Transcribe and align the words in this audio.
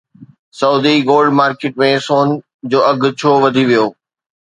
Saudi 0.59 0.95
gold 1.09 1.29
market 1.39 1.73
۾ 1.83 1.87
سون 2.05 2.27
جو 2.71 2.79
اگهه 2.89 3.09
ڇو 3.19 3.31
وڌي 3.43 3.63
ويو؟ 3.69 3.85